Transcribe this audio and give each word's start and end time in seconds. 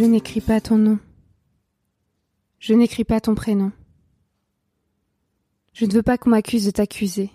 Je 0.00 0.06
n'écris 0.06 0.40
pas 0.40 0.62
ton 0.62 0.78
nom. 0.78 0.98
Je 2.58 2.72
n'écris 2.72 3.04
pas 3.04 3.20
ton 3.20 3.34
prénom. 3.34 3.70
Je 5.74 5.84
ne 5.84 5.92
veux 5.92 6.02
pas 6.02 6.16
qu'on 6.16 6.30
m'accuse 6.30 6.64
de 6.64 6.70
t'accuser. 6.70 7.30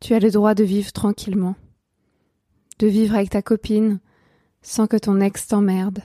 Tu 0.00 0.14
as 0.14 0.20
le 0.20 0.30
droit 0.30 0.54
de 0.54 0.64
vivre 0.64 0.90
tranquillement, 0.90 1.54
de 2.78 2.86
vivre 2.86 3.14
avec 3.14 3.28
ta 3.28 3.42
copine 3.42 4.00
sans 4.62 4.86
que 4.86 4.96
ton 4.96 5.20
ex 5.20 5.48
t'emmerde. 5.48 5.98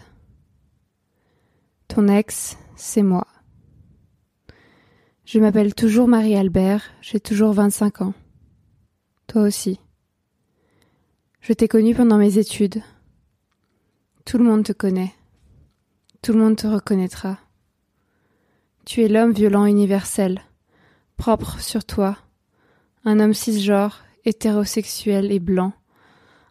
Ton 1.87 2.09
ex, 2.09 2.57
c'est 2.75 3.01
moi. 3.01 3.27
Je 5.23 5.39
m'appelle 5.39 5.73
toujours 5.73 6.09
Marie-Albert, 6.09 6.83
j'ai 6.99 7.21
toujours 7.21 7.53
25 7.53 8.01
ans. 8.01 8.13
Toi 9.27 9.43
aussi. 9.43 9.79
Je 11.39 11.53
t'ai 11.53 11.69
connu 11.69 11.95
pendant 11.95 12.17
mes 12.17 12.39
études. 12.39 12.83
Tout 14.25 14.39
le 14.39 14.43
monde 14.43 14.63
te 14.63 14.73
connaît. 14.73 15.13
Tout 16.23 16.33
le 16.33 16.39
monde 16.39 16.55
te 16.55 16.65
reconnaîtra. 16.65 17.37
Tu 18.83 19.03
es 19.03 19.07
l'homme 19.07 19.33
violent 19.33 19.67
universel, 19.67 20.41
propre 21.15 21.59
sur 21.59 21.85
toi, 21.85 22.17
un 23.03 23.19
homme 23.19 23.35
cisgenre, 23.35 24.03
hétérosexuel 24.25 25.31
et 25.31 25.39
blanc, 25.39 25.73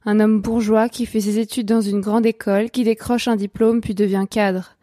un 0.05 0.21
homme 0.21 0.41
bourgeois 0.41 0.89
qui 0.89 1.05
fait 1.05 1.21
ses 1.21 1.41
études 1.41 1.67
dans 1.67 1.81
une 1.81 2.01
grande 2.01 2.27
école, 2.27 2.71
qui 2.71 2.85
décroche 2.85 3.27
un 3.27 3.35
diplôme 3.35 3.81
puis 3.81 3.97
devient 3.97 4.27
cadre. 4.31 4.77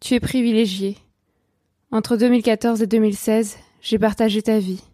Tu 0.00 0.12
es 0.12 0.20
privilégié. 0.20 0.98
Entre 1.90 2.18
2014 2.18 2.82
et 2.82 2.86
2016, 2.86 3.56
j'ai 3.80 3.98
partagé 3.98 4.42
ta 4.42 4.58
vie. 4.58 4.84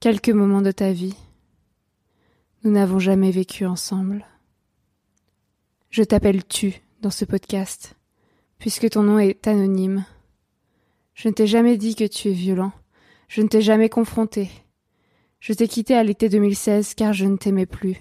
Quelques 0.00 0.28
moments 0.28 0.60
de 0.60 0.70
ta 0.70 0.92
vie. 0.92 1.16
Nous 2.62 2.72
n'avons 2.72 2.98
jamais 2.98 3.30
vécu 3.30 3.64
ensemble. 3.64 4.26
Je 5.92 6.02
t'appelle 6.02 6.42
tu 6.42 6.80
dans 7.02 7.10
ce 7.10 7.26
podcast, 7.26 7.96
puisque 8.58 8.88
ton 8.88 9.02
nom 9.02 9.18
est 9.18 9.46
anonyme. 9.46 10.06
Je 11.12 11.28
ne 11.28 11.34
t'ai 11.34 11.46
jamais 11.46 11.76
dit 11.76 11.94
que 11.94 12.06
tu 12.06 12.28
es 12.28 12.32
violent. 12.32 12.72
Je 13.28 13.42
ne 13.42 13.46
t'ai 13.46 13.60
jamais 13.60 13.90
confronté. 13.90 14.50
Je 15.38 15.52
t'ai 15.52 15.68
quitté 15.68 15.94
à 15.94 16.02
l'été 16.02 16.30
2016 16.30 16.94
car 16.94 17.12
je 17.12 17.26
ne 17.26 17.36
t'aimais 17.36 17.66
plus. 17.66 17.98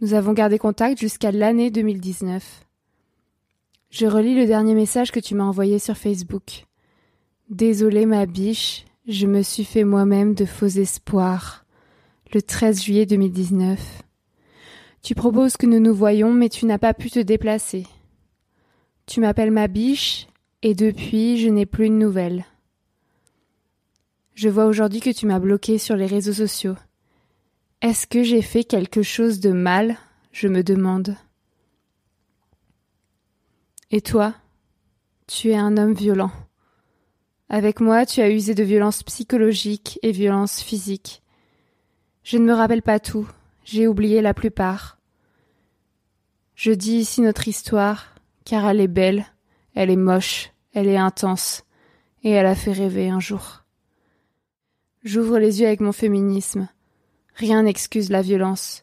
Nous 0.00 0.14
avons 0.14 0.32
gardé 0.32 0.58
contact 0.58 0.98
jusqu'à 0.98 1.30
l'année 1.30 1.70
2019. 1.70 2.64
Je 3.90 4.06
relis 4.06 4.34
le 4.34 4.46
dernier 4.46 4.74
message 4.74 5.12
que 5.12 5.20
tu 5.20 5.36
m'as 5.36 5.44
envoyé 5.44 5.78
sur 5.78 5.96
Facebook. 5.96 6.64
Désolé 7.50 8.04
ma 8.04 8.26
biche, 8.26 8.84
je 9.06 9.28
me 9.28 9.42
suis 9.42 9.64
fait 9.64 9.84
moi-même 9.84 10.34
de 10.34 10.44
faux 10.44 10.66
espoirs. 10.66 11.64
Le 12.34 12.42
13 12.42 12.82
juillet 12.82 13.06
2019. 13.06 14.07
Tu 15.08 15.14
proposes 15.14 15.56
que 15.56 15.64
nous 15.64 15.80
nous 15.80 15.94
voyions, 15.94 16.34
mais 16.34 16.50
tu 16.50 16.66
n'as 16.66 16.76
pas 16.76 16.92
pu 16.92 17.10
te 17.10 17.18
déplacer. 17.18 17.86
Tu 19.06 19.20
m'appelles 19.20 19.50
ma 19.50 19.66
biche, 19.66 20.28
et 20.60 20.74
depuis, 20.74 21.38
je 21.38 21.48
n'ai 21.48 21.64
plus 21.64 21.88
de 21.88 21.94
nouvelles. 21.94 22.44
Je 24.34 24.50
vois 24.50 24.66
aujourd'hui 24.66 25.00
que 25.00 25.08
tu 25.08 25.24
m'as 25.24 25.38
bloqué 25.38 25.78
sur 25.78 25.96
les 25.96 26.04
réseaux 26.04 26.34
sociaux. 26.34 26.74
Est-ce 27.80 28.06
que 28.06 28.22
j'ai 28.22 28.42
fait 28.42 28.64
quelque 28.64 29.00
chose 29.00 29.40
de 29.40 29.50
mal? 29.50 29.96
Je 30.30 30.46
me 30.46 30.62
demande. 30.62 31.16
Et 33.90 34.02
toi? 34.02 34.34
Tu 35.26 35.52
es 35.52 35.56
un 35.56 35.78
homme 35.78 35.94
violent. 35.94 36.32
Avec 37.48 37.80
moi, 37.80 38.04
tu 38.04 38.20
as 38.20 38.28
usé 38.28 38.54
de 38.54 38.62
violences 38.62 39.02
psychologiques 39.04 39.98
et 40.02 40.12
violences 40.12 40.60
physiques. 40.60 41.22
Je 42.24 42.36
ne 42.36 42.44
me 42.44 42.52
rappelle 42.52 42.82
pas 42.82 43.00
tout, 43.00 43.26
j'ai 43.64 43.86
oublié 43.86 44.20
la 44.20 44.34
plupart. 44.34 44.97
Je 46.58 46.72
dis 46.72 46.96
ici 46.96 47.20
notre 47.20 47.46
histoire, 47.46 48.16
car 48.44 48.68
elle 48.68 48.80
est 48.80 48.88
belle, 48.88 49.26
elle 49.76 49.90
est 49.90 49.96
moche, 49.96 50.50
elle 50.72 50.88
est 50.88 50.96
intense, 50.96 51.62
et 52.24 52.30
elle 52.30 52.46
a 52.46 52.56
fait 52.56 52.72
rêver 52.72 53.10
un 53.10 53.20
jour. 53.20 53.62
J'ouvre 55.04 55.38
les 55.38 55.60
yeux 55.60 55.68
avec 55.68 55.78
mon 55.78 55.92
féminisme. 55.92 56.68
Rien 57.36 57.62
n'excuse 57.62 58.10
la 58.10 58.22
violence, 58.22 58.82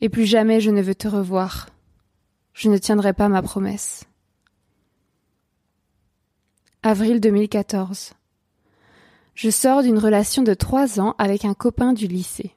et 0.00 0.08
plus 0.08 0.24
jamais 0.24 0.60
je 0.60 0.70
ne 0.70 0.80
veux 0.80 0.94
te 0.94 1.08
revoir. 1.08 1.68
Je 2.52 2.68
ne 2.68 2.78
tiendrai 2.78 3.12
pas 3.12 3.28
ma 3.28 3.42
promesse. 3.42 4.04
Avril 6.84 7.20
2014. 7.20 8.12
Je 9.34 9.50
sors 9.50 9.82
d'une 9.82 9.98
relation 9.98 10.44
de 10.44 10.54
trois 10.54 11.00
ans 11.00 11.16
avec 11.18 11.44
un 11.44 11.54
copain 11.54 11.92
du 11.92 12.06
lycée. 12.06 12.54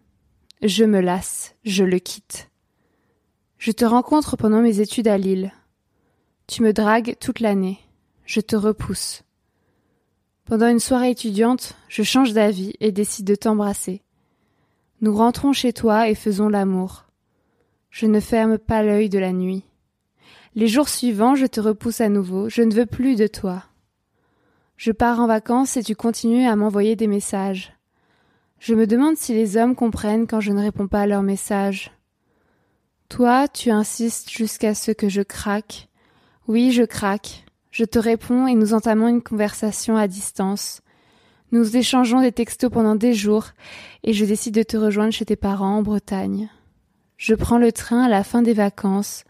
Je 0.61 0.85
me 0.85 0.99
lasse, 0.99 1.55
je 1.65 1.83
le 1.83 1.97
quitte. 1.97 2.48
Je 3.59 3.73
te 3.73 3.83
rencontre 3.83 4.37
pendant 4.37 4.61
mes 4.61 4.79
études 4.79 5.09
à 5.09 5.17
Lille. 5.17 5.51
Tu 6.47 6.63
me 6.63 6.71
dragues 6.71 7.17
toute 7.19 7.41
l'année. 7.41 7.77
Je 8.23 8.39
te 8.39 8.55
repousse. 8.55 9.23
Pendant 10.45 10.69
une 10.69 10.79
soirée 10.79 11.09
étudiante, 11.09 11.75
je 11.89 12.01
change 12.01 12.31
d'avis 12.31 12.73
et 12.79 12.93
décide 12.93 13.27
de 13.27 13.35
t'embrasser. 13.35 14.01
Nous 15.01 15.13
rentrons 15.13 15.51
chez 15.51 15.73
toi 15.73 16.07
et 16.07 16.15
faisons 16.15 16.47
l'amour. 16.47 17.07
Je 17.89 18.05
ne 18.05 18.21
ferme 18.21 18.57
pas 18.57 18.81
l'œil 18.81 19.09
de 19.09 19.19
la 19.19 19.33
nuit. 19.33 19.65
Les 20.55 20.69
jours 20.69 20.87
suivants, 20.87 21.35
je 21.35 21.45
te 21.45 21.59
repousse 21.59 21.99
à 21.99 22.07
nouveau, 22.07 22.47
je 22.47 22.61
ne 22.61 22.73
veux 22.73 22.85
plus 22.85 23.17
de 23.17 23.27
toi. 23.27 23.65
Je 24.77 24.93
pars 24.93 25.19
en 25.19 25.27
vacances 25.27 25.75
et 25.75 25.83
tu 25.83 25.97
continues 25.97 26.47
à 26.47 26.55
m'envoyer 26.55 26.95
des 26.95 27.07
messages. 27.07 27.73
Je 28.57 28.73
me 28.73 28.87
demande 28.87 29.17
si 29.17 29.33
les 29.33 29.57
hommes 29.57 29.75
comprennent 29.75 30.27
quand 30.27 30.39
je 30.39 30.53
ne 30.53 30.61
réponds 30.61 30.87
pas 30.87 31.01
à 31.01 31.07
leurs 31.07 31.23
messages. 31.23 31.91
Toi, 33.09 33.47
tu 33.47 33.71
insistes 33.71 34.29
jusqu'à 34.29 34.75
ce 34.75 34.91
que 34.91 35.09
je 35.09 35.21
craque. 35.21 35.89
Oui, 36.47 36.71
je 36.71 36.83
craque. 36.83 37.43
Je 37.71 37.83
te 37.83 37.99
réponds 37.99 38.47
et 38.47 38.53
nous 38.53 38.73
entamons 38.73 39.07
une 39.07 39.23
conversation 39.23 39.97
à 39.97 40.07
distance. 40.07 40.81
Nous 41.51 41.75
échangeons 41.75 42.21
des 42.21 42.31
textos 42.31 42.71
pendant 42.71 42.95
des 42.95 43.15
jours 43.15 43.47
et 44.03 44.13
je 44.13 44.25
décide 44.25 44.53
de 44.53 44.63
te 44.63 44.77
rejoindre 44.77 45.11
chez 45.11 45.25
tes 45.25 45.35
parents 45.35 45.77
en 45.77 45.81
Bretagne. 45.81 46.49
Je 47.17 47.33
prends 47.33 47.57
le 47.57 47.71
train 47.71 48.03
à 48.03 48.09
la 48.09 48.23
fin 48.23 48.43
des 48.43 48.53
vacances 48.53 49.23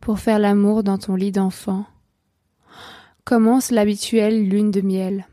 pour 0.00 0.18
faire 0.18 0.38
l'amour 0.38 0.82
dans 0.82 0.98
ton 0.98 1.14
lit 1.14 1.32
d'enfant. 1.32 1.84
Commence 3.24 3.70
l'habituelle 3.70 4.48
lune 4.48 4.70
de 4.70 4.80
miel. 4.80 5.26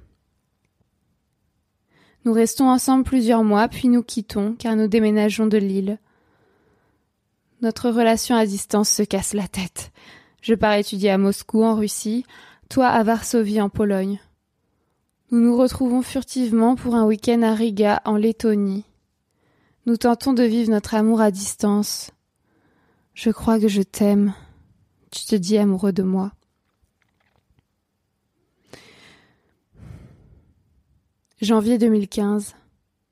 Nous 2.23 2.33
restons 2.33 2.69
ensemble 2.69 3.03
plusieurs 3.03 3.43
mois, 3.43 3.67
puis 3.67 3.87
nous 3.87 4.03
quittons, 4.03 4.55
car 4.59 4.75
nous 4.75 4.87
déménageons 4.87 5.47
de 5.47 5.57
l'île. 5.57 5.97
Notre 7.61 7.91
relation 7.91 8.35
à 8.35 8.47
distance 8.47 8.89
se 8.89 9.03
casse 9.03 9.33
la 9.33 9.47
tête. 9.47 9.91
Je 10.41 10.55
pars 10.55 10.73
étudier 10.73 11.11
à 11.11 11.19
Moscou, 11.19 11.63
en 11.63 11.75
Russie, 11.75 12.25
toi 12.69 12.87
à 12.87 13.03
Varsovie, 13.03 13.61
en 13.61 13.69
Pologne. 13.69 14.19
Nous 15.29 15.39
nous 15.39 15.55
retrouvons 15.55 16.01
furtivement 16.01 16.75
pour 16.75 16.95
un 16.95 17.05
week-end 17.05 17.43
à 17.43 17.53
Riga, 17.53 18.01
en 18.03 18.17
Lettonie. 18.17 18.83
Nous 19.85 19.97
tentons 19.97 20.33
de 20.33 20.41
vivre 20.41 20.71
notre 20.71 20.95
amour 20.95 21.21
à 21.21 21.29
distance. 21.29 22.09
Je 23.13 23.29
crois 23.29 23.59
que 23.59 23.67
je 23.67 23.83
t'aime. 23.83 24.33
Tu 25.11 25.25
te 25.25 25.35
dis 25.35 25.59
amoureux 25.59 25.93
de 25.93 26.03
moi. 26.03 26.31
Janvier 31.41 31.77
2015. 31.77 32.55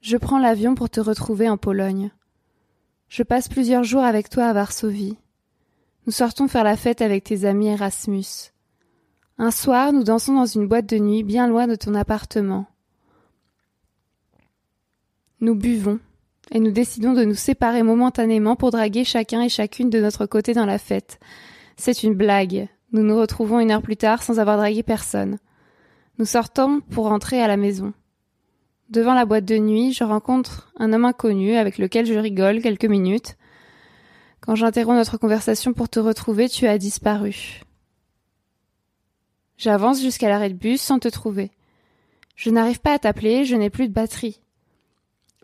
Je 0.02 0.18
prends 0.18 0.40
l'avion 0.40 0.74
pour 0.74 0.90
te 0.90 1.00
retrouver 1.00 1.48
en 1.50 1.57
Pologne. 1.57 2.10
Je 3.09 3.23
passe 3.23 3.50
plusieurs 3.50 3.83
jours 3.83 4.03
avec 4.03 4.29
toi 4.29 4.45
à 4.45 4.53
Varsovie. 4.53 5.17
Nous 6.06 6.11
sortons 6.11 6.47
faire 6.47 6.63
la 6.63 6.77
fête 6.77 7.01
avec 7.01 7.23
tes 7.23 7.45
amis 7.45 7.67
Erasmus. 7.67 8.51
Un 9.39 9.50
soir, 9.50 9.91
nous 9.91 10.03
dansons 10.03 10.35
dans 10.35 10.45
une 10.45 10.67
boîte 10.67 10.85
de 10.85 11.00
nuit 11.00 11.23
bien 11.23 11.47
loin 11.47 11.65
de 11.65 11.75
ton 11.75 11.95
appartement. 11.95 12.67
Nous 15.41 15.56
buvons 15.56 16.00
et 16.51 16.59
nous 16.59 16.71
décidons 16.71 17.13
de 17.13 17.23
nous 17.23 17.35
séparer 17.35 17.81
momentanément 17.81 18.56
pour 18.56 18.69
draguer 18.69 19.03
chacun 19.03 19.41
et 19.41 19.50
chacune 19.50 19.89
de 19.89 20.00
notre 20.00 20.27
côté 20.27 20.53
dans 20.53 20.65
la 20.67 20.77
fête. 20.77 21.19
C'est 21.77 22.03
une 22.03 22.13
blague. 22.13 22.67
Nous 22.91 23.01
nous 23.01 23.17
retrouvons 23.17 23.59
une 23.59 23.71
heure 23.71 23.81
plus 23.81 23.97
tard 23.97 24.21
sans 24.21 24.39
avoir 24.39 24.57
dragué 24.57 24.83
personne. 24.83 25.39
Nous 26.19 26.25
sortons 26.25 26.81
pour 26.91 27.06
rentrer 27.06 27.41
à 27.41 27.47
la 27.47 27.57
maison. 27.57 27.94
Devant 28.89 29.13
la 29.13 29.25
boîte 29.25 29.45
de 29.45 29.57
nuit, 29.57 29.94
je 29.94 30.03
rencontre 30.03 30.71
un 30.77 30.94
homme 30.94 31.06
inconnu 31.06 31.56
avec 31.56 31.77
lequel 31.77 32.07
je 32.07 32.15
rigole 32.15 32.59
quelques 32.59 32.86
minutes. 32.86 33.38
Quand 34.41 34.56
j'interromps 34.56 34.97
notre 34.97 35.18
conversation 35.18 35.74
pour 35.74 35.89
te 35.89 36.00
retrouver, 36.00 36.50
tu 36.50 36.65
as 36.65 36.80
disparu. 36.80 37.62
J'avance 39.57 40.01
jusqu'à 40.01 40.27
l'arrêt 40.27 40.50
de 40.50 40.56
bus 40.56 40.81
sans 40.81 40.97
te 40.97 41.07
trouver. 41.07 41.51
Je 42.36 42.50
n'arrive 42.50 42.80
pas 42.80 42.94
à 42.94 43.00
t'appeler, 43.00 43.45
je 43.45 43.56
n'ai 43.56 43.69
plus 43.69 43.88
de 43.88 43.94
batterie. 43.94 44.41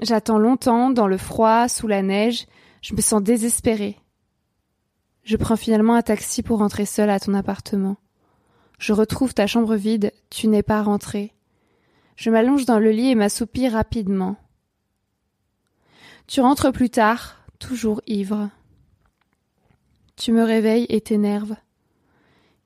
J'attends 0.01 0.39
longtemps, 0.39 0.89
dans 0.89 1.07
le 1.07 1.18
froid, 1.18 1.68
sous 1.68 1.88
la 1.88 2.01
neige, 2.01 2.48
je 2.81 2.95
me 2.95 3.01
sens 3.01 3.21
désespérée. 3.21 3.98
Je 5.24 5.38
prends 5.38 5.56
finalement 5.56 5.95
un 5.95 6.01
taxi 6.01 6.41
pour 6.41 6.59
rentrer 6.59 6.86
seule 6.86 7.09
à 7.12 7.19
ton 7.19 7.33
appartement. 7.36 7.98
Je 8.80 8.94
retrouve 8.94 9.33
ta 9.33 9.45
chambre 9.45 9.75
vide, 9.75 10.12
tu 10.30 10.48
n'es 10.48 10.63
pas 10.63 10.81
rentré. 10.81 11.33
Je 12.15 12.29
m'allonge 12.29 12.65
dans 12.65 12.79
le 12.79 12.91
lit 12.91 13.09
et 13.09 13.15
m'assoupis 13.15 13.67
rapidement. 13.67 14.38
Tu 16.27 16.41
rentres 16.41 16.71
plus 16.71 16.89
tard, 16.89 17.38
toujours 17.59 18.01
ivre. 18.07 18.50
Tu 20.15 20.31
me 20.31 20.44
réveilles 20.44 20.88
et 20.89 21.01
t'énerves. 21.01 21.56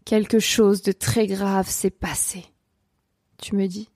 Quelque 0.06 0.40
chose 0.40 0.82
de 0.82 0.92
très 0.92 1.28
grave 1.28 1.68
s'est 1.68 1.90
passé. 1.90 2.46
Tu 3.42 3.56
me 3.56 3.68
dis. 3.68 3.90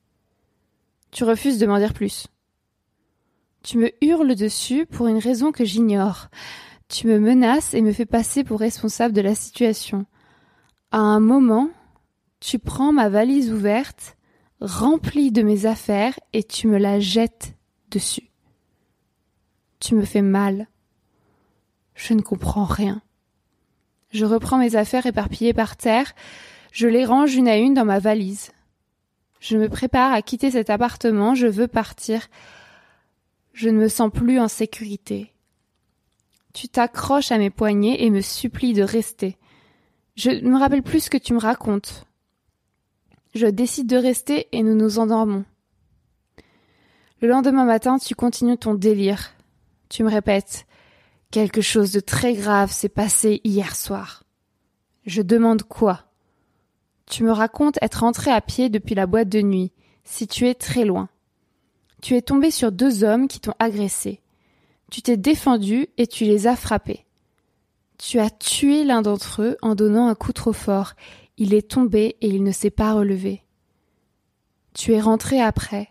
Tu 1.11 1.23
refuses 1.23 1.59
de 1.59 1.67
m'en 1.67 1.77
dire 1.77 1.93
plus. 1.93 2.27
Tu 3.63 3.77
me 3.77 3.91
hurles 4.03 4.35
dessus 4.35 4.85
pour 4.85 5.07
une 5.07 5.19
raison 5.19 5.51
que 5.51 5.63
j'ignore. 5.63 6.29
Tu 6.89 7.07
me 7.07 7.19
menaces 7.19 7.73
et 7.73 7.81
me 7.81 7.93
fais 7.93 8.05
passer 8.05 8.43
pour 8.43 8.59
responsable 8.59 9.13
de 9.13 9.21
la 9.21 9.35
situation. 9.35 10.05
À 10.91 10.97
un 10.97 11.19
moment, 11.19 11.69
tu 12.39 12.59
prends 12.59 12.91
ma 12.91 13.09
valise 13.09 13.51
ouverte, 13.51 14.17
remplie 14.61 15.31
de 15.31 15.41
mes 15.41 15.65
affaires, 15.65 16.19
et 16.33 16.43
tu 16.43 16.67
me 16.67 16.77
la 16.77 16.99
jettes 16.99 17.55
dessus. 17.91 18.29
Tu 19.79 19.95
me 19.95 20.05
fais 20.05 20.21
mal. 20.21 20.67
Je 21.95 22.13
ne 22.13 22.21
comprends 22.21 22.65
rien. 22.65 23.01
Je 24.11 24.25
reprends 24.25 24.57
mes 24.57 24.75
affaires 24.75 25.05
éparpillées 25.05 25.53
par 25.53 25.75
terre, 25.75 26.13
je 26.71 26.87
les 26.87 27.05
range 27.05 27.35
une 27.35 27.47
à 27.47 27.57
une 27.57 27.73
dans 27.73 27.85
ma 27.85 27.99
valise. 27.99 28.51
Je 29.39 29.57
me 29.57 29.69
prépare 29.69 30.13
à 30.13 30.21
quitter 30.21 30.51
cet 30.51 30.69
appartement, 30.69 31.35
je 31.35 31.47
veux 31.47 31.67
partir. 31.67 32.27
Je 33.53 33.69
ne 33.69 33.77
me 33.77 33.89
sens 33.89 34.11
plus 34.11 34.39
en 34.39 34.47
sécurité. 34.47 35.33
Tu 36.53 36.69
t'accroches 36.69 37.31
à 37.31 37.37
mes 37.37 37.49
poignets 37.49 38.03
et 38.03 38.09
me 38.09 38.21
supplies 38.21 38.73
de 38.73 38.83
rester. 38.83 39.37
Je 40.15 40.29
ne 40.29 40.49
me 40.49 40.57
rappelle 40.57 40.83
plus 40.83 41.01
ce 41.01 41.09
que 41.09 41.17
tu 41.17 41.33
me 41.33 41.39
racontes. 41.39 42.05
Je 43.33 43.47
décide 43.47 43.87
de 43.87 43.97
rester 43.97 44.47
et 44.51 44.61
nous 44.61 44.75
nous 44.75 44.99
endormons. 44.99 45.45
Le 47.21 47.27
lendemain 47.27 47.65
matin, 47.65 47.97
tu 47.97 48.15
continues 48.15 48.57
ton 48.57 48.73
délire. 48.73 49.31
Tu 49.89 50.03
me 50.03 50.09
répètes 50.09 50.65
Quelque 51.31 51.61
chose 51.61 51.91
de 51.91 51.99
très 51.99 52.35
grave 52.35 52.71
s'est 52.71 52.89
passé 52.89 53.41
hier 53.43 53.75
soir. 53.75 54.23
Je 55.05 55.23
demande 55.23 55.63
quoi? 55.63 56.03
Tu 57.07 57.23
me 57.23 57.31
racontes 57.31 57.79
être 57.81 58.03
entré 58.03 58.29
à 58.29 58.39
pied 58.39 58.69
depuis 58.69 58.93
la 58.93 59.07
boîte 59.07 59.29
de 59.29 59.41
nuit, 59.41 59.71
située 60.03 60.53
très 60.53 60.85
loin. 60.85 61.09
Tu 62.03 62.15
es 62.15 62.21
tombé 62.21 62.51
sur 62.51 62.71
deux 62.71 63.03
hommes 63.03 63.27
qui 63.27 63.39
t'ont 63.39 63.55
agressé. 63.57 64.21
Tu 64.91 65.01
t'es 65.01 65.17
défendu 65.17 65.87
et 65.97 66.05
tu 66.05 66.25
les 66.25 66.45
as 66.45 66.55
frappés. 66.55 67.05
Tu 67.97 68.19
as 68.19 68.29
tué 68.29 68.83
l'un 68.83 69.01
d'entre 69.01 69.41
eux 69.41 69.57
en 69.61 69.73
donnant 69.73 70.07
un 70.07 70.15
coup 70.15 70.33
trop 70.33 70.53
fort. 70.53 70.93
Il 71.37 71.53
est 71.53 71.69
tombé 71.69 72.17
et 72.21 72.27
il 72.27 72.43
ne 72.43 72.51
s'est 72.51 72.69
pas 72.69 72.93
relevé. 72.93 73.43
Tu 74.73 74.93
es 74.93 75.01
rentré 75.01 75.41
après. 75.41 75.89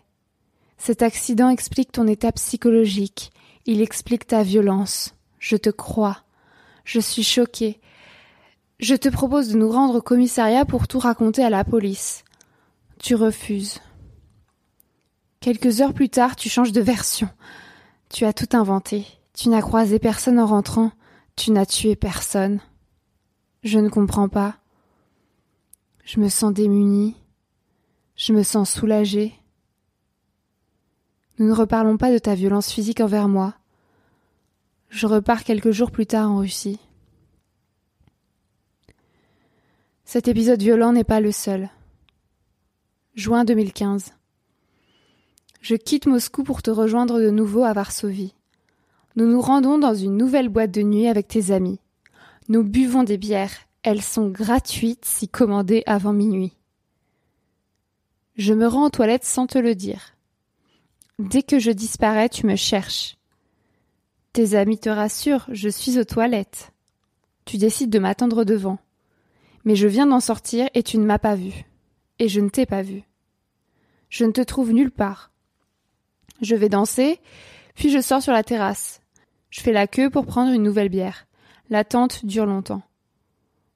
Cet 0.77 1.01
accident 1.01 1.49
explique 1.49 1.91
ton 1.91 2.07
état 2.07 2.31
psychologique. 2.31 3.31
Il 3.65 3.81
explique 3.81 4.27
ta 4.27 4.43
violence. 4.43 5.15
Je 5.39 5.55
te 5.55 5.69
crois. 5.69 6.23
Je 6.85 6.99
suis 6.99 7.23
choquée. 7.23 7.79
Je 8.79 8.95
te 8.95 9.07
propose 9.09 9.49
de 9.49 9.57
nous 9.57 9.71
rendre 9.71 9.95
au 9.95 10.01
commissariat 10.01 10.65
pour 10.65 10.87
tout 10.87 10.99
raconter 10.99 11.43
à 11.43 11.49
la 11.49 11.63
police. 11.63 12.23
Tu 12.99 13.15
refuses. 13.15 13.79
Quelques 15.39 15.81
heures 15.81 15.93
plus 15.93 16.09
tard, 16.09 16.35
tu 16.35 16.49
changes 16.49 16.71
de 16.71 16.81
version. 16.81 17.29
Tu 18.09 18.25
as 18.25 18.33
tout 18.33 18.55
inventé. 18.55 19.05
Tu 19.33 19.49
n'as 19.49 19.61
croisé 19.61 19.99
personne 19.99 20.39
en 20.39 20.45
rentrant. 20.45 20.91
Tu 21.35 21.51
n'as 21.51 21.65
tué 21.65 21.95
personne. 21.95 22.59
Je 23.63 23.79
ne 23.79 23.89
comprends 23.89 24.29
pas. 24.29 24.57
Je 26.03 26.19
me 26.19 26.29
sens 26.29 26.53
démunie. 26.53 27.15
Je 28.15 28.33
me 28.33 28.43
sens 28.43 28.69
soulagée. 28.69 29.33
Nous 31.39 31.47
ne 31.47 31.53
reparlons 31.53 31.97
pas 31.97 32.11
de 32.11 32.19
ta 32.19 32.35
violence 32.35 32.71
physique 32.71 33.01
envers 33.01 33.27
moi. 33.27 33.55
Je 34.89 35.07
repars 35.07 35.43
quelques 35.43 35.71
jours 35.71 35.91
plus 35.91 36.05
tard 36.05 36.29
en 36.29 36.39
Russie. 36.39 36.79
Cet 40.05 40.27
épisode 40.27 40.61
violent 40.61 40.91
n'est 40.91 41.03
pas 41.03 41.21
le 41.21 41.31
seul. 41.31 41.69
Juin 43.15 43.45
2015. 43.45 44.13
Je 45.61 45.75
quitte 45.75 46.05
Moscou 46.05 46.43
pour 46.43 46.61
te 46.61 46.69
rejoindre 46.69 47.19
de 47.19 47.29
nouveau 47.29 47.63
à 47.63 47.73
Varsovie. 47.73 48.35
Nous 49.15 49.25
nous 49.25 49.41
rendons 49.41 49.77
dans 49.77 49.95
une 49.95 50.17
nouvelle 50.17 50.49
boîte 50.49 50.71
de 50.71 50.81
nuit 50.81 51.07
avec 51.07 51.27
tes 51.27 51.51
amis. 51.51 51.79
Nous 52.49 52.63
buvons 52.63 53.03
des 53.03 53.17
bières. 53.17 53.55
Elles 53.83 54.01
sont 54.01 54.29
gratuites 54.29 55.03
si 55.03 55.27
commandées 55.27 55.83
avant 55.85 56.13
minuit. 56.13 56.53
Je 58.37 58.53
me 58.53 58.65
rends 58.65 58.85
aux 58.85 58.89
toilettes 58.89 59.25
sans 59.25 59.45
te 59.45 59.57
le 59.57 59.75
dire. 59.75 60.15
Dès 61.19 61.43
que 61.43 61.59
je 61.59 61.69
disparais, 61.69 62.29
tu 62.29 62.47
me 62.47 62.55
cherches. 62.55 63.17
Tes 64.31 64.55
amis 64.55 64.79
te 64.79 64.89
rassurent, 64.89 65.45
je 65.51 65.67
suis 65.67 65.99
aux 65.99 66.05
toilettes. 66.05 66.71
Tu 67.45 67.57
décides 67.57 67.89
de 67.89 67.99
m'attendre 67.99 68.45
devant. 68.45 68.79
Mais 69.65 69.75
je 69.75 69.87
viens 69.87 70.07
d'en 70.07 70.21
sortir 70.21 70.69
et 70.73 70.81
tu 70.81 70.97
ne 70.97 71.05
m'as 71.05 71.19
pas 71.19 71.35
vu. 71.35 71.65
Et 72.19 72.29
je 72.29 72.39
ne 72.39 72.49
t'ai 72.49 72.65
pas 72.65 72.81
vu. 72.81 73.03
Je 74.09 74.23
ne 74.23 74.31
te 74.31 74.41
trouve 74.41 74.71
nulle 74.71 74.91
part. 74.91 75.31
Je 76.41 76.55
vais 76.55 76.69
danser, 76.69 77.19
puis 77.75 77.89
je 77.89 77.99
sors 77.99 78.21
sur 78.21 78.31
la 78.31 78.43
terrasse. 78.43 79.01
Je 79.49 79.59
fais 79.61 79.73
la 79.73 79.87
queue 79.87 80.09
pour 80.09 80.25
prendre 80.25 80.53
une 80.53 80.63
nouvelle 80.63 80.89
bière. 80.89 81.27
L'attente 81.69 82.25
dure 82.25 82.45
longtemps. 82.45 82.81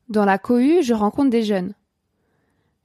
Dans 0.10 0.26
la 0.26 0.38
cohue, 0.38 0.84
je 0.84 0.94
rencontre 0.94 1.30
des 1.30 1.44
jeunes. 1.44 1.74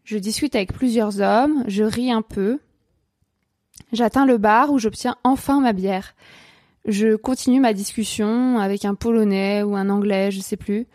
Je 0.04 0.18
discute 0.18 0.56
avec 0.56 0.72
plusieurs 0.72 1.20
hommes, 1.20 1.62
je 1.68 1.84
ris 1.84 2.10
un 2.10 2.22
peu. 2.22 2.58
J'atteins 3.92 4.26
le 4.26 4.38
bar 4.38 4.72
où 4.72 4.78
j'obtiens 4.78 5.16
enfin 5.22 5.60
ma 5.60 5.72
bière. 5.72 6.14
Je 6.84 7.14
continue 7.14 7.60
ma 7.60 7.74
discussion 7.74 8.58
avec 8.58 8.84
un 8.84 8.96
polonais 8.96 9.62
ou 9.62 9.76
un 9.76 9.88
anglais, 9.88 10.32
je 10.32 10.40
sais 10.40 10.56
plus. 10.56 10.88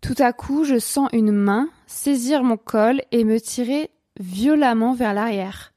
Tout 0.00 0.16
à 0.18 0.32
coup, 0.32 0.64
je 0.64 0.78
sens 0.78 1.08
une 1.12 1.30
main 1.30 1.68
saisir 1.86 2.42
mon 2.42 2.56
col 2.56 3.02
et 3.12 3.22
me 3.22 3.40
tirer 3.40 3.90
violemment 4.18 4.94
vers 4.94 5.14
l'arrière. 5.14 5.72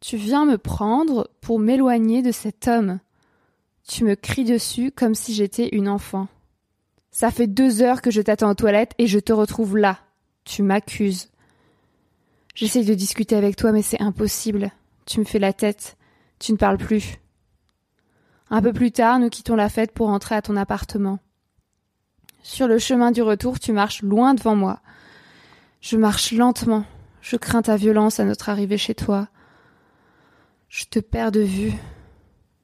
Tu 0.00 0.16
viens 0.16 0.46
me 0.46 0.58
prendre 0.58 1.28
pour 1.40 1.58
m'éloigner 1.58 2.22
de 2.22 2.32
cet 2.32 2.68
homme. 2.68 3.00
Tu 3.86 4.04
me 4.04 4.14
cries 4.14 4.44
dessus 4.44 4.92
comme 4.92 5.14
si 5.14 5.34
j'étais 5.34 5.68
une 5.72 5.88
enfant. 5.88 6.28
Ça 7.10 7.30
fait 7.30 7.46
deux 7.46 7.82
heures 7.82 8.02
que 8.02 8.10
je 8.10 8.22
t'attends 8.22 8.50
aux 8.50 8.54
toilettes 8.54 8.92
et 8.98 9.06
je 9.06 9.18
te 9.18 9.32
retrouve 9.32 9.76
là. 9.76 9.98
Tu 10.44 10.62
m'accuses. 10.62 11.30
J'essaye 12.54 12.84
de 12.84 12.94
discuter 12.94 13.36
avec 13.36 13.56
toi, 13.56 13.72
mais 13.72 13.82
c'est 13.82 14.00
impossible. 14.00 14.70
Tu 15.06 15.20
me 15.20 15.24
fais 15.24 15.38
la 15.38 15.52
tête. 15.52 15.96
Tu 16.38 16.52
ne 16.52 16.56
parles 16.56 16.78
plus. 16.78 17.16
Un 18.48 18.62
peu 18.62 18.72
plus 18.72 18.90
tard, 18.92 19.18
nous 19.18 19.28
quittons 19.28 19.56
la 19.56 19.68
fête 19.68 19.92
pour 19.92 20.08
entrer 20.08 20.34
à 20.34 20.42
ton 20.42 20.56
appartement. 20.56 21.20
Sur 22.42 22.66
le 22.66 22.78
chemin 22.78 23.12
du 23.12 23.22
retour, 23.22 23.60
tu 23.60 23.72
marches 23.72 24.02
loin 24.02 24.34
devant 24.34 24.56
moi. 24.56 24.80
Je 25.80 25.96
marche 25.96 26.32
lentement. 26.32 26.84
Je 27.20 27.36
crains 27.36 27.62
ta 27.62 27.76
violence 27.76 28.18
à 28.18 28.24
notre 28.24 28.48
arrivée 28.48 28.78
chez 28.78 28.94
toi. 28.94 29.28
Je 30.68 30.84
te 30.84 30.98
perds 30.98 31.32
de 31.32 31.40
vue. 31.40 31.72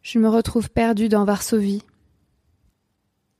Je 0.03 0.19
me 0.19 0.29
retrouve 0.29 0.71
perdue 0.71 1.09
dans 1.09 1.25
Varsovie. 1.25 1.83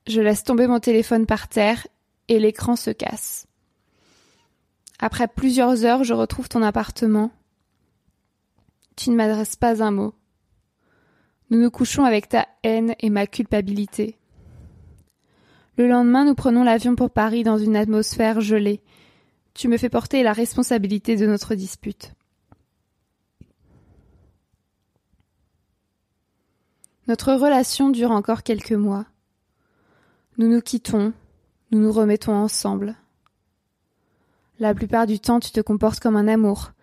Je 0.07 0.21
laisse 0.21 0.43
tomber 0.43 0.67
mon 0.67 0.79
téléphone 0.79 1.25
par 1.25 1.49
terre 1.49 1.85
et 2.29 2.39
l'écran 2.39 2.75
se 2.77 2.91
casse. 2.91 3.47
Après 4.99 5.27
plusieurs 5.27 5.83
heures, 5.83 6.03
je 6.03 6.13
retrouve 6.13 6.47
ton 6.47 6.63
appartement. 6.63 7.31
Tu 8.95 9.09
ne 9.09 9.15
m'adresses 9.15 9.57
pas 9.57 9.83
un 9.83 9.91
mot. 9.91 10.13
Nous 11.49 11.59
nous 11.59 11.69
couchons 11.69 12.03
avec 12.03 12.29
ta 12.29 12.47
haine 12.63 12.95
et 12.99 13.09
ma 13.09 13.27
culpabilité. 13.27 14.17
Le 15.77 15.87
lendemain, 15.87 16.25
nous 16.25 16.35
prenons 16.35 16.63
l'avion 16.63 16.95
pour 16.95 17.11
Paris 17.11 17.43
dans 17.43 17.57
une 17.57 17.75
atmosphère 17.75 18.41
gelée. 18.41 18.81
Tu 19.53 19.67
me 19.67 19.77
fais 19.77 19.89
porter 19.89 20.23
la 20.23 20.33
responsabilité 20.33 21.15
de 21.15 21.27
notre 21.27 21.53
dispute. 21.53 22.13
Notre 27.07 27.33
relation 27.33 27.89
dure 27.89 28.11
encore 28.11 28.43
quelques 28.43 28.71
mois. 28.71 29.05
Nous 30.39 30.47
nous 30.47 30.61
quittons, 30.61 31.13
nous 31.71 31.79
nous 31.79 31.91
remettons 31.91 32.35
ensemble. 32.35 32.95
La 34.59 34.75
plupart 34.75 35.07
du 35.07 35.19
temps, 35.19 35.39
tu 35.39 35.49
te 35.49 35.61
comportes 35.61 35.99
comme 35.99 36.15
un 36.15 36.27
amour. 36.27 36.73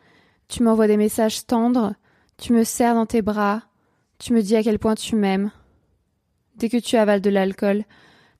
Tu 0.48 0.64
m'envoies 0.64 0.88
des 0.88 0.96
messages 0.96 1.46
tendres, 1.46 1.94
tu 2.36 2.52
me 2.52 2.64
serres 2.64 2.96
dans 2.96 3.06
tes 3.06 3.22
bras, 3.22 3.62
tu 4.18 4.32
me 4.32 4.42
dis 4.42 4.56
à 4.56 4.64
quel 4.64 4.80
point 4.80 4.96
tu 4.96 5.14
m'aimes. 5.14 5.52
Dès 6.56 6.68
que 6.68 6.78
tu 6.78 6.96
avales 6.96 7.20
de 7.20 7.30
l'alcool, 7.30 7.84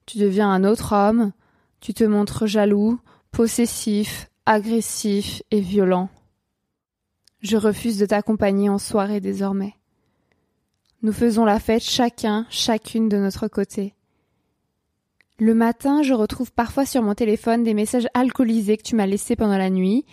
tu 0.05 0.17
deviens 0.17 0.51
un 0.51 0.65
autre 0.65 0.93
homme, 0.93 1.31
tu 1.79 1.93
te 1.93 2.03
montres 2.03 2.45
jaloux, 2.45 2.99
possessif, 3.31 4.29
agressif 4.45 5.41
et 5.49 5.61
violent. 5.61 6.09
Je 7.39 7.55
refuse 7.55 7.97
de 7.97 8.05
t'accompagner 8.05 8.67
en 8.67 8.79
soirée 8.79 9.21
désormais. 9.21 9.75
Nous 11.03 11.13
faisons 11.13 11.45
la 11.45 11.61
fête 11.61 11.83
chacun, 11.83 12.45
chacune 12.49 13.07
de 13.07 13.17
notre 13.17 13.47
côté. 13.47 13.94
Le 15.37 15.53
matin, 15.53 16.01
je 16.01 16.13
retrouve 16.13 16.51
parfois 16.53 16.85
sur 16.85 17.01
mon 17.01 17.13
téléphone 17.13 17.63
des 17.63 17.73
messages 17.73 18.07
alcoolisés 18.13 18.77
que 18.77 18.83
tu 18.83 18.95
m'as 18.95 19.05
laissés 19.05 19.35
pendant 19.35 19.57
la 19.57 19.69
nuit, 19.69 20.05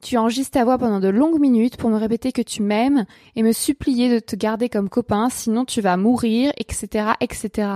tu 0.00 0.16
enregistres 0.16 0.52
ta 0.52 0.64
voix 0.64 0.78
pendant 0.78 1.00
de 1.00 1.08
longues 1.08 1.40
minutes 1.40 1.76
pour 1.76 1.90
me 1.90 1.96
répéter 1.96 2.32
que 2.32 2.42
tu 2.42 2.62
m'aimes 2.62 3.04
et 3.34 3.42
me 3.42 3.52
supplier 3.52 4.08
de 4.12 4.20
te 4.20 4.36
garder 4.36 4.68
comme 4.68 4.88
copain, 4.88 5.28
sinon 5.30 5.64
tu 5.64 5.80
vas 5.80 5.96
mourir, 5.96 6.52
etc., 6.56 7.12
etc. 7.20 7.68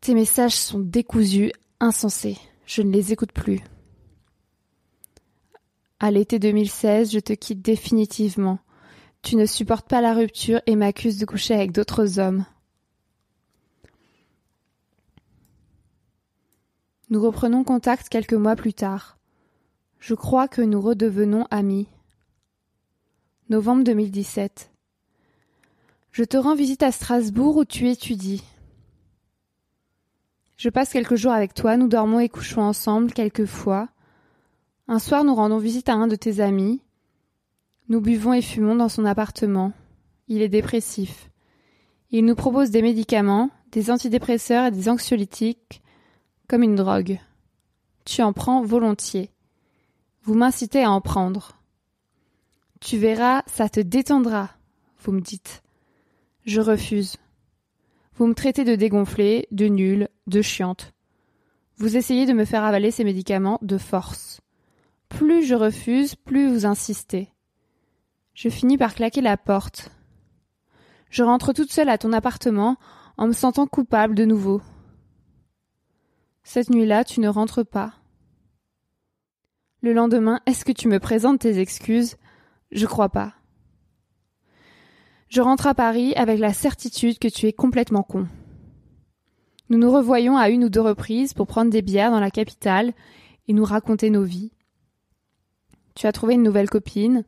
Tes 0.00 0.14
messages 0.14 0.54
sont 0.54 0.78
décousus, 0.78 1.52
insensés. 1.80 2.38
Je 2.64 2.82
ne 2.82 2.92
les 2.92 3.12
écoute 3.12 3.32
plus. 3.32 3.60
À 6.00 6.10
l'été 6.10 6.38
2016, 6.38 7.12
je 7.12 7.20
te 7.20 7.32
quitte 7.32 7.60
définitivement. 7.60 8.58
Tu 9.22 9.36
ne 9.36 9.46
supportes 9.46 9.88
pas 9.88 10.00
la 10.00 10.14
rupture 10.14 10.60
et 10.66 10.76
m'accuses 10.76 11.18
de 11.18 11.26
coucher 11.26 11.54
avec 11.54 11.72
d'autres 11.72 12.18
hommes. 12.18 12.44
Nous 17.12 17.20
reprenons 17.20 17.62
contact 17.62 18.08
quelques 18.08 18.32
mois 18.32 18.56
plus 18.56 18.72
tard. 18.72 19.18
Je 19.98 20.14
crois 20.14 20.48
que 20.48 20.62
nous 20.62 20.80
redevenons 20.80 21.46
amis. 21.50 21.86
Novembre 23.50 23.84
2017. 23.84 24.70
Je 26.10 26.24
te 26.24 26.38
rends 26.38 26.54
visite 26.54 26.82
à 26.82 26.90
Strasbourg 26.90 27.58
où 27.58 27.66
tu 27.66 27.90
étudies. 27.90 28.42
Je 30.56 30.70
passe 30.70 30.90
quelques 30.90 31.16
jours 31.16 31.32
avec 31.32 31.52
toi, 31.52 31.76
nous 31.76 31.86
dormons 31.86 32.18
et 32.18 32.30
couchons 32.30 32.62
ensemble 32.62 33.12
quelquefois. 33.12 33.90
Un 34.88 34.98
soir, 34.98 35.22
nous 35.22 35.34
rendons 35.34 35.58
visite 35.58 35.90
à 35.90 35.94
un 35.94 36.06
de 36.06 36.16
tes 36.16 36.40
amis. 36.40 36.80
Nous 37.90 38.00
buvons 38.00 38.32
et 38.32 38.40
fumons 38.40 38.76
dans 38.76 38.88
son 38.88 39.04
appartement. 39.04 39.74
Il 40.28 40.40
est 40.40 40.48
dépressif. 40.48 41.28
Il 42.10 42.24
nous 42.24 42.36
propose 42.36 42.70
des 42.70 42.80
médicaments, 42.80 43.50
des 43.70 43.90
antidépresseurs 43.90 44.64
et 44.64 44.70
des 44.70 44.88
anxiolytiques 44.88 45.82
une 46.60 46.74
drogue. 46.74 47.18
Tu 48.04 48.20
en 48.20 48.34
prends 48.34 48.62
volontiers. 48.62 49.30
Vous 50.24 50.34
m'incitez 50.34 50.82
à 50.82 50.90
en 50.90 51.00
prendre. 51.00 51.52
Tu 52.80 52.98
verras, 52.98 53.42
ça 53.46 53.68
te 53.68 53.80
détendra, 53.80 54.50
vous 55.00 55.12
me 55.12 55.20
dites. 55.20 55.62
Je 56.44 56.60
refuse. 56.60 57.16
Vous 58.16 58.26
me 58.26 58.34
traitez 58.34 58.64
de 58.64 58.74
dégonflé, 58.74 59.46
de 59.50 59.66
nul, 59.66 60.08
de 60.26 60.42
chiante. 60.42 60.92
Vous 61.76 61.96
essayez 61.96 62.26
de 62.26 62.32
me 62.32 62.44
faire 62.44 62.64
avaler 62.64 62.90
ces 62.90 63.04
médicaments 63.04 63.58
de 63.62 63.78
force. 63.78 64.40
Plus 65.08 65.44
je 65.44 65.54
refuse, 65.54 66.16
plus 66.16 66.48
vous 66.48 66.66
insistez. 66.66 67.30
Je 68.34 68.48
finis 68.48 68.76
par 68.76 68.94
claquer 68.94 69.20
la 69.20 69.36
porte. 69.36 69.90
Je 71.08 71.22
rentre 71.22 71.52
toute 71.52 71.72
seule 71.72 71.88
à 71.88 71.98
ton 71.98 72.12
appartement 72.12 72.76
en 73.16 73.26
me 73.26 73.32
sentant 73.32 73.66
coupable 73.66 74.14
de 74.14 74.24
nouveau. 74.24 74.60
Cette 76.44 76.70
nuit-là, 76.70 77.04
tu 77.04 77.20
ne 77.20 77.28
rentres 77.28 77.64
pas. 77.64 77.94
Le 79.80 79.92
lendemain, 79.92 80.40
est-ce 80.46 80.64
que 80.64 80.72
tu 80.72 80.88
me 80.88 80.98
présentes 80.98 81.40
tes 81.40 81.58
excuses? 81.58 82.16
Je 82.70 82.86
crois 82.86 83.08
pas. 83.08 83.34
Je 85.28 85.40
rentre 85.40 85.66
à 85.66 85.74
Paris 85.74 86.12
avec 86.14 86.38
la 86.38 86.52
certitude 86.52 87.18
que 87.18 87.28
tu 87.28 87.46
es 87.46 87.52
complètement 87.52 88.02
con. 88.02 88.28
Nous 89.70 89.78
nous 89.78 89.90
revoyons 89.90 90.36
à 90.36 90.50
une 90.50 90.64
ou 90.64 90.68
deux 90.68 90.80
reprises 90.80 91.32
pour 91.32 91.46
prendre 91.46 91.70
des 91.70 91.80
bières 91.80 92.10
dans 92.10 92.20
la 92.20 92.30
capitale 92.30 92.92
et 93.48 93.54
nous 93.54 93.64
raconter 93.64 94.10
nos 94.10 94.24
vies. 94.24 94.52
Tu 95.94 96.06
as 96.06 96.12
trouvé 96.12 96.34
une 96.34 96.42
nouvelle 96.42 96.68
copine, 96.68 97.24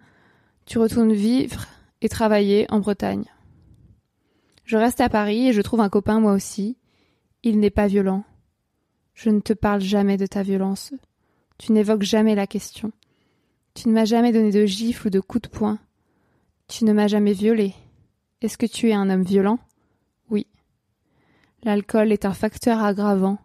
tu 0.66 0.78
retournes 0.78 1.12
vivre 1.12 1.66
et 2.02 2.08
travailler 2.08 2.66
en 2.70 2.80
Bretagne. 2.80 3.24
Je 4.64 4.76
reste 4.76 5.00
à 5.00 5.08
Paris 5.08 5.48
et 5.48 5.52
je 5.52 5.62
trouve 5.62 5.80
un 5.80 5.88
copain 5.88 6.20
moi 6.20 6.32
aussi. 6.32 6.76
Il 7.42 7.60
n'est 7.60 7.70
pas 7.70 7.86
violent. 7.86 8.24
Je 9.14 9.30
ne 9.30 9.40
te 9.40 9.52
parle 9.52 9.80
jamais 9.80 10.16
de 10.16 10.26
ta 10.26 10.42
violence. 10.42 10.92
Tu 11.58 11.72
n'évoques 11.72 12.02
jamais 12.02 12.34
la 12.34 12.46
question. 12.46 12.92
Tu 13.74 13.88
ne 13.88 13.94
m'as 13.94 14.04
jamais 14.04 14.32
donné 14.32 14.50
de 14.50 14.66
gifle 14.66 15.06
ou 15.06 15.10
de 15.10 15.20
coup 15.20 15.38
de 15.38 15.48
poing. 15.48 15.78
Tu 16.68 16.84
ne 16.84 16.92
m'as 16.92 17.08
jamais 17.08 17.32
violé. 17.32 17.74
Est-ce 18.40 18.58
que 18.58 18.66
tu 18.66 18.90
es 18.90 18.94
un 18.94 19.10
homme 19.10 19.22
violent? 19.22 19.58
Oui. 20.30 20.46
L'alcool 21.62 22.12
est 22.12 22.24
un 22.24 22.34
facteur 22.34 22.82
aggravant. 22.82 23.38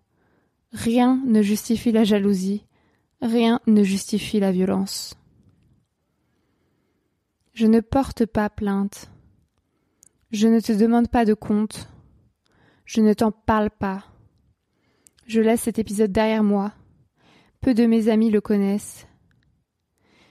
Rien 0.74 1.22
ne 1.26 1.42
justifie 1.42 1.92
la 1.92 2.04
jalousie. 2.04 2.66
Rien 3.22 3.60
ne 3.68 3.84
justifie 3.84 4.40
la 4.40 4.52
violence. 4.52 5.16
Je 7.54 7.66
ne 7.66 7.80
porte 7.80 8.26
pas 8.26 8.50
plainte. 8.50 9.12
Je 10.32 10.48
ne 10.48 10.60
te 10.60 10.72
demande 10.72 11.10
pas 11.10 11.26
de 11.26 11.34
compte. 11.34 11.90
Je 12.86 13.02
ne 13.02 13.14
t'en 13.14 13.32
parle 13.32 13.70
pas. 13.70 14.06
Je 15.30 15.42
laisse 15.42 15.62
cet 15.62 15.78
épisode 15.78 16.12
derrière 16.12 16.44
moi. 16.44 16.74
Peu 17.62 17.76
de 17.76 17.86
mes 17.86 18.10
amis 18.10 18.32
le 18.32 18.42
connaissent. 18.42 19.06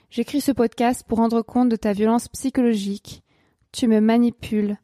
J'écris 0.09 0.41
ce 0.41 0.51
podcast 0.51 1.05
pour 1.07 1.19
rendre 1.19 1.41
compte 1.41 1.69
de 1.69 1.77
ta 1.77 1.93
violence 1.93 2.27
psychologique. 2.27 3.23
Tu 3.71 3.87
me 3.87 4.01
manipules, 4.01 4.75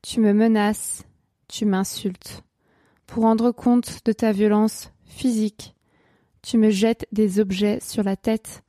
tu 0.00 0.20
me 0.20 0.32
menaces, 0.32 1.04
tu 1.48 1.66
m'insultes. 1.66 2.44
Pour 3.06 3.24
rendre 3.24 3.50
compte 3.50 3.98
de 4.06 4.12
ta 4.12 4.32
violence 4.32 4.90
physique. 5.04 5.74
Tu 6.40 6.56
me 6.56 6.70
jettes 6.70 7.06
des 7.12 7.38
objets 7.38 7.78
sur 7.80 8.02
la 8.02 8.16
tête. 8.16 8.62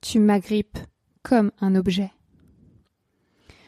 Tu 0.00 0.18
m'agrippes 0.18 0.78
comme 1.22 1.52
un 1.60 1.74
objet. 1.74 2.10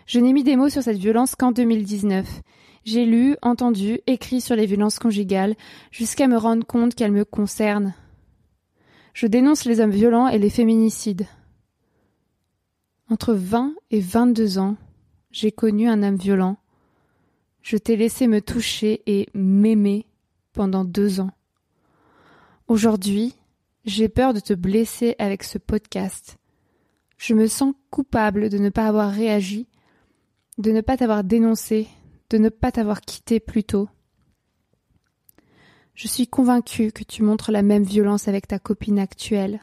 Je 0.07 0.19
n'ai 0.19 0.33
mis 0.33 0.45
des 0.45 0.57
mots 0.57 0.71
sur 0.71 0.83
cette 0.83 0.97
violence 0.97 1.35
qu'en 1.35 1.53
2019 1.53 2.41
j'ai 2.85 3.05
lu, 3.05 3.37
entendu, 3.43 4.01
écrit 4.07 4.41
sur 4.41 4.57
les 4.57 4.67
violences 4.67 4.99
conjugales, 4.99 5.55
jusqu'à 5.91 6.29
me 6.29 6.37
rendre 6.37 6.67
compte 6.67 6.95
qu'elles 6.95 7.13
me 7.13 7.25
concernent. 7.25 7.95
Je 9.13 9.27
dénonce 9.27 9.65
les 9.65 9.81
hommes 9.81 9.91
violents 9.91 10.29
et 10.29 10.39
les 10.39 10.51
féminicides. 10.51 11.27
Entre 13.11 13.35
20 13.35 13.75
et 13.91 14.01
22 14.01 14.59
ans, 14.59 14.77
j'ai 15.31 15.53
connu 15.53 15.89
un 15.89 16.03
homme 16.03 16.17
violent. 16.17 16.57
Je 17.63 17.77
t'ai 17.77 17.97
laissé 17.97 18.27
me 18.27 18.41
toucher 18.41 19.03
et 19.07 19.29
m'aimer 19.35 20.07
pendant 20.53 20.85
deux 20.85 21.21
ans. 21.21 21.31
Aujourd'hui, 22.69 23.35
j'ai 23.85 24.09
peur 24.09 24.33
de 24.33 24.41
te 24.41 24.53
blesser 24.53 25.17
avec 25.19 25.43
ce 25.43 25.59
podcast. 25.59 26.39
Je 27.19 27.35
me 27.35 27.47
sens 27.47 27.75
coupable 27.91 28.49
de 28.49 28.59
ne 28.59 28.71
pas 28.71 28.87
avoir 28.87 29.11
réagi, 29.11 29.67
de 30.59 30.71
ne 30.71 30.81
pas 30.81 30.97
t'avoir 30.97 31.25
dénoncé, 31.25 31.89
de 32.31 32.39
ne 32.39 32.49
pas 32.49 32.73
t'avoir 32.73 33.01
quitté 33.01 33.41
plus 33.41 33.65
tôt. 33.65 33.89
Je 35.95 36.09
suis 36.09 36.27
convaincue 36.27 36.93
que 36.93 37.05
tu 37.05 37.23
montres 37.23 37.51
la 37.51 37.63
même 37.63 37.83
violence 37.83 38.29
avec 38.29 38.47
ta 38.47 38.59
copine 38.59 38.99
actuelle, 38.99 39.61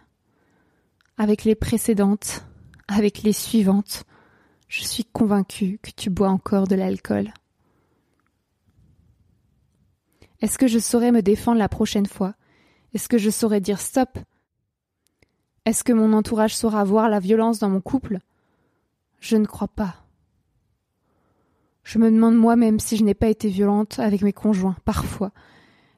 avec 1.17 1.45
les 1.45 1.55
précédentes, 1.55 2.45
avec 2.87 3.23
les 3.23 3.33
suivantes. 3.33 4.03
Je 4.67 4.83
suis 4.83 5.05
convaincue 5.05 5.79
que 5.81 5.91
tu 5.91 6.09
bois 6.09 6.29
encore 6.29 6.67
de 6.67 6.75
l'alcool. 6.75 7.33
Est-ce 10.41 10.59
que 10.59 10.67
je 10.67 10.77
saurais 10.77 11.11
me 11.11 11.23
défendre 11.23 11.57
la 11.57 11.69
prochaine 11.69 12.05
fois? 12.05 12.35
Est-ce 12.93 13.09
que 13.09 13.17
je 13.17 13.29
saurais 13.29 13.61
dire 13.61 13.79
stop? 13.79 14.19
Est-ce 15.65 15.83
que 15.83 15.93
mon 15.93 16.13
entourage 16.13 16.55
saura 16.55 16.83
voir 16.83 17.09
la 17.09 17.19
violence 17.19 17.59
dans 17.59 17.69
mon 17.69 17.81
couple? 17.81 18.19
Je 19.19 19.37
ne 19.37 19.45
crois 19.45 19.67
pas. 19.67 20.06
Je 21.87 21.99
me 21.99 22.11
demande 22.11 22.35
moi-même 22.35 22.81
si 22.81 22.97
je 22.97 23.03
n'ai 23.05 23.13
pas 23.13 23.29
été 23.29 23.47
violente 23.47 23.97
avec 23.99 24.21
mes 24.21 24.33
conjoints, 24.33 24.75
parfois. 24.83 25.31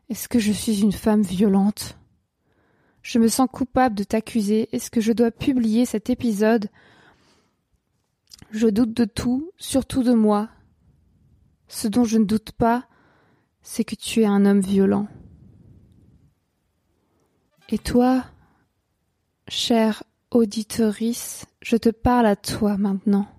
Est-ce 0.08 0.29
que 0.29 0.38
je 0.38 0.51
suis 0.51 0.81
une 0.81 0.91
femme 0.91 1.24
violente? 1.24 1.98
Je 3.01 3.17
me 3.17 3.27
sens 3.27 3.50
coupable 3.51 3.96
de 3.96 4.03
t'accuser. 4.03 4.69
Est-ce 4.72 4.91
que 4.91 5.01
je 5.01 5.13
dois 5.13 5.31
publier 5.31 5.86
cet 5.86 6.12
épisode? 6.12 6.69
Je 8.51 8.67
doute 8.67 8.93
de 8.93 9.05
tout, 9.05 9.51
surtout 9.58 10.03
de 10.03 10.13
moi. 10.13 10.50
Ce 11.67 11.88
dont 11.88 12.03
je 12.03 12.19
ne 12.19 12.25
doute 12.25 12.51
pas, 12.51 12.86
c'est 13.63 13.84
que 13.84 13.96
tu 13.96 14.22
es 14.22 14.27
un 14.27 14.46
homme 14.46 14.62
violent. 14.62 15.08
Et 17.69 17.79
toi, 17.79 18.25
chère 19.48 20.03
auditorice, 20.29 21.48
je 21.63 21.77
te 21.77 21.89
parle 21.89 22.27
à 22.27 22.36
toi 22.36 22.77
maintenant. 22.77 23.38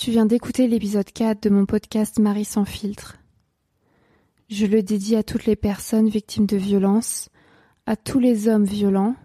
Tu 0.00 0.12
viens 0.12 0.26
d'écouter 0.26 0.68
l'épisode 0.68 1.10
4 1.10 1.42
de 1.42 1.50
mon 1.50 1.66
podcast 1.66 2.20
Marie 2.20 2.44
sans 2.44 2.64
filtre. 2.64 3.18
Je 4.48 4.64
le 4.64 4.80
dédie 4.80 5.16
à 5.16 5.24
toutes 5.24 5.44
les 5.44 5.56
personnes 5.56 6.08
victimes 6.08 6.46
de 6.46 6.56
violences, 6.56 7.30
à 7.84 7.96
tous 7.96 8.20
les 8.20 8.46
hommes 8.46 8.62
violents, 8.64 9.16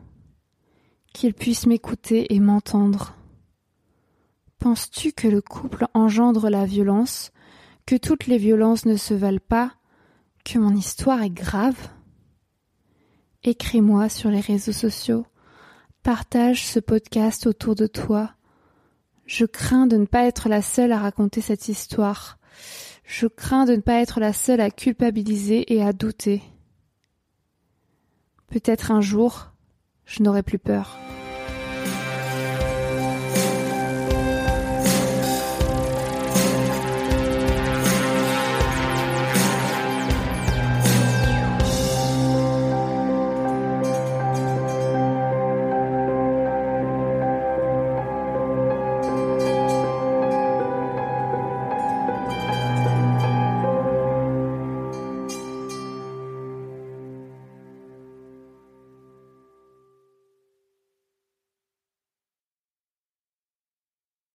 qu'ils 1.14 1.36
puissent 1.36 1.68
m'écouter 1.68 2.34
et 2.34 2.40
m'entendre. 2.40 3.16
Penses-tu 4.58 5.12
que 5.12 5.28
le 5.28 5.42
couple 5.42 5.86
engendre 5.94 6.50
la 6.50 6.66
violence, 6.66 7.32
que 7.86 7.96
toutes 7.96 8.26
les 8.26 8.40
violences 8.40 8.86
ne 8.86 8.96
se 8.96 9.14
valent 9.14 9.46
pas, 9.48 9.74
que 10.44 10.58
mon 10.58 10.76
histoire 10.76 11.22
est 11.22 11.30
grave? 11.30 11.78
Écris-moi 13.44 14.10
sur 14.10 14.32
les 14.32 14.42
réseaux 14.42 14.72
sociaux, 14.72 15.28
partage 16.02 16.66
ce 16.66 16.80
podcast 16.80 17.46
autour 17.46 17.76
de 17.76 17.86
toi, 17.86 18.34
je 19.26 19.46
crains 19.46 19.88
de 19.88 19.98
ne 19.98 20.06
pas 20.06 20.26
être 20.26 20.50
la 20.50 20.62
seule 20.62 20.92
à 20.92 21.00
raconter 21.00 21.42
cette 21.42 21.68
histoire. 21.68 22.38
Je 23.06 23.28
crains 23.28 23.66
de 23.66 23.76
ne 23.76 23.82
pas 23.82 24.02
être 24.02 24.20
la 24.20 24.34
seule 24.34 24.62
à 24.62 24.72
culpabiliser 24.72 25.74
et 25.74 25.84
à 25.84 25.94
douter. 25.94 26.42
Peut-être 28.48 28.92
un 28.92 29.02
jour, 29.02 29.52
je 30.06 30.24
n'aurai 30.24 30.44
plus 30.44 30.60
peur. 30.60 30.98